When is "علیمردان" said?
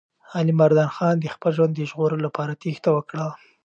0.37-0.89